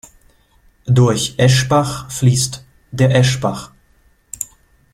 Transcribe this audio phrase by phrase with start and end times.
[0.87, 3.71] Durch Eschbach fließt der Eschbach.